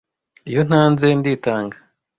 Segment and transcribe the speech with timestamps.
[0.49, 1.77] Iyo ntanze nditanga.